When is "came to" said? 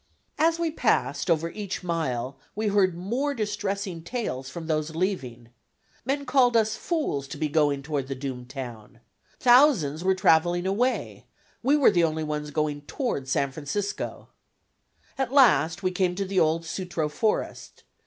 15.91-16.25